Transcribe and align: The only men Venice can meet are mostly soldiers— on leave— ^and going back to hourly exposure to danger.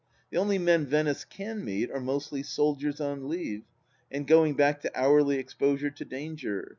The 0.31 0.37
only 0.39 0.57
men 0.57 0.87
Venice 0.87 1.23
can 1.25 1.63
meet 1.63 1.91
are 1.91 1.99
mostly 1.99 2.41
soldiers— 2.41 2.99
on 2.99 3.29
leave— 3.29 3.65
^and 4.11 4.25
going 4.25 4.55
back 4.55 4.81
to 4.81 4.89
hourly 4.99 5.37
exposure 5.37 5.91
to 5.91 6.03
danger. 6.05 6.69